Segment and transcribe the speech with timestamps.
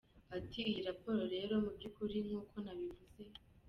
[0.37, 3.21] Ati “Iyi raporo rero muby’ukuri nk’uko nabivuze.